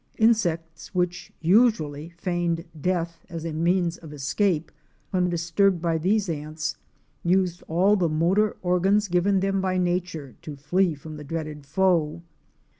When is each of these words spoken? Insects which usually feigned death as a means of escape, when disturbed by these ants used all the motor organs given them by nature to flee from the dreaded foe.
Insects 0.17 0.95
which 0.95 1.31
usually 1.41 2.09
feigned 2.17 2.65
death 2.81 3.23
as 3.29 3.45
a 3.45 3.53
means 3.53 3.97
of 3.99 4.11
escape, 4.11 4.71
when 5.11 5.29
disturbed 5.29 5.79
by 5.79 5.99
these 5.99 6.27
ants 6.27 6.75
used 7.23 7.61
all 7.67 7.95
the 7.95 8.09
motor 8.09 8.57
organs 8.63 9.07
given 9.07 9.41
them 9.41 9.61
by 9.61 9.77
nature 9.77 10.33
to 10.41 10.55
flee 10.55 10.95
from 10.95 11.17
the 11.17 11.23
dreaded 11.23 11.67
foe. 11.67 12.23